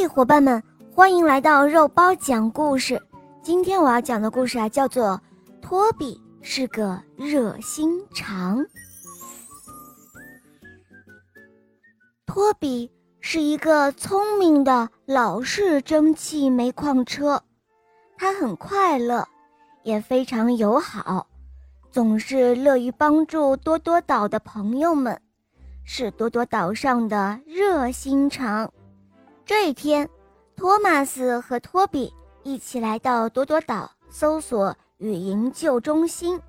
[0.00, 0.62] 嘿，伙伴们，
[0.94, 2.98] 欢迎来到肉包讲故事。
[3.42, 5.20] 今天我要讲的故事啊，叫做
[5.60, 8.58] 《托比是个热心肠》。
[12.24, 12.90] 托比
[13.20, 17.42] 是一个聪明的老式蒸汽煤矿车，
[18.16, 19.28] 他很快乐，
[19.82, 21.26] 也非常友好，
[21.90, 25.20] 总是乐于帮助多多岛的朋友们，
[25.84, 28.72] 是多多岛上的热心肠。
[29.50, 30.08] 这一天，
[30.54, 36.40] 托马斯和托比一起来到朵朵岛搜索与营救中心。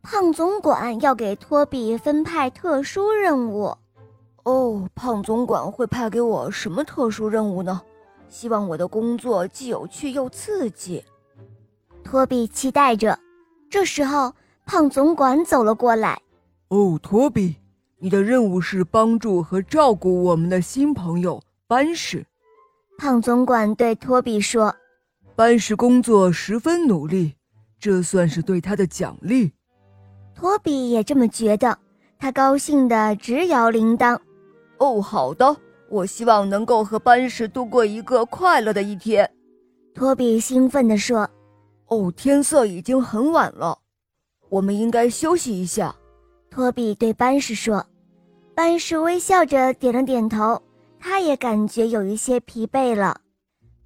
[0.00, 3.76] 胖总管要给托比分派特殊任务。
[4.44, 7.82] 哦，胖总管会派给我什么特殊任务呢？
[8.30, 11.04] 希望我的工作既有趣又刺激。
[12.02, 13.18] 托比期待着。
[13.68, 14.32] 这时候，
[14.64, 16.18] 胖总管走了过来。
[16.68, 17.56] 哦，托比。
[18.04, 22.26] 你的任务是帮助和照顾我们的新朋友班士。
[22.98, 24.74] 胖总管对托比说
[25.36, 27.36] ：“班士工作十分努力，
[27.78, 29.52] 这算是对他的奖励。”
[30.34, 31.78] 托比也这么觉得，
[32.18, 34.18] 他高兴的直摇铃铛。
[34.78, 35.56] “哦，好的，
[35.88, 39.30] 我希望能够和班士度过一个快乐的一天。”
[39.94, 41.30] 托比兴奋地说。
[41.86, 43.78] “哦，天色已经很晚了，
[44.48, 45.94] 我们应该休息一下。”
[46.50, 47.86] 托比对班士说。
[48.54, 50.62] 班氏微笑着点了点头，
[51.00, 53.18] 他也感觉有一些疲惫了。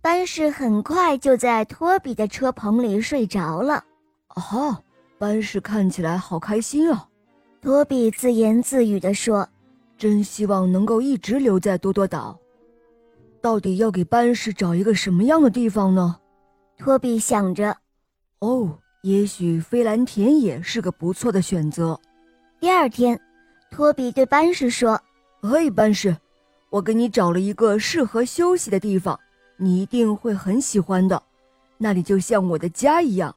[0.03, 3.85] 班氏很快就在托比的车棚里睡着了。
[4.29, 4.81] 啊，
[5.19, 7.09] 班氏看起来好开心啊！
[7.63, 9.49] 托比自言自语地说
[9.97, 12.39] ：“真希望能够一直留在多多岛。
[13.41, 16.17] 到底要给班氏找一个什么样的地方呢？”
[16.77, 17.77] 托比想着。
[18.41, 21.99] 哦，也许飞蓝田野是个不错的选择。
[22.61, 23.21] 第二天。
[23.77, 24.99] 托比对班士说
[25.43, 26.17] ：“嘿，班士，
[26.71, 29.21] 我给你找了一个适合休息的地方，
[29.59, 31.23] 你一定会很喜欢的。
[31.77, 33.37] 那里就像我的家一样。”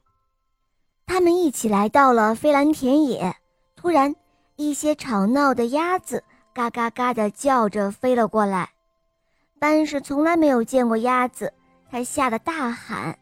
[1.05, 3.35] 他们一起来到了飞蓝田野。
[3.75, 4.15] 突然，
[4.55, 6.23] 一些吵闹的鸭子
[6.53, 8.69] 嘎嘎嘎地叫着飞了过来。
[9.59, 11.51] 班士从来没有见过鸭子，
[11.91, 13.19] 他吓得大喊：“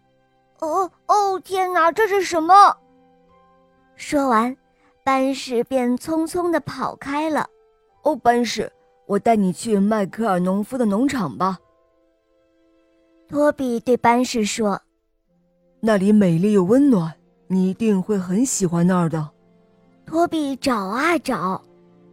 [0.62, 2.78] 哦哦，天哪，这是什么？”
[3.98, 4.56] 说完。
[5.08, 7.48] 班士便匆匆地跑开了。
[8.02, 8.70] 哦，班士，
[9.06, 11.58] 我带你去迈克尔农夫的农场吧。
[13.26, 14.82] 托比对班士说
[15.80, 17.14] ：“那里美丽又温暖，
[17.48, 19.30] 你一定会很喜欢那儿的。”
[20.06, 21.64] 托比找啊找，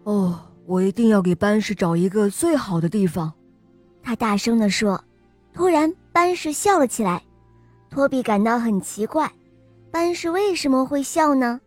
[0.05, 3.33] 哦，我一定要给班士找一个最好的地方。
[4.05, 5.03] 他大声地说。
[5.53, 7.21] 突然，班士笑了起来。
[7.91, 9.33] 托比感到很奇怪，
[9.91, 11.61] 班士为什么会笑呢？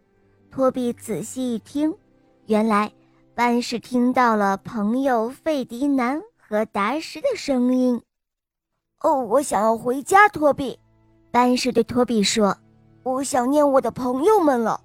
[0.57, 1.95] 托比仔细一听，
[2.47, 2.91] 原来
[3.35, 8.01] 班士听到了朋友费迪南和达什的声音。
[9.01, 10.79] 哦，我想要回家，托比。
[11.29, 12.57] 班士对托比说
[13.05, 14.81] ：“我想念我的朋友们了。”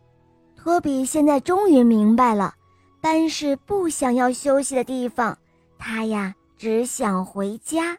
[0.55, 2.53] 托比现在终于明白了，
[3.00, 5.39] 班士不想要休息的地方，
[5.78, 7.97] 他呀只想回家。